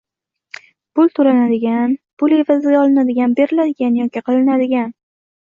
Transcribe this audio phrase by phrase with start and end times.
[0.99, 1.93] Pul toʻlanadigan,
[2.23, 4.91] pul evaziga olinadigan, beriladigan yoki qilinadigan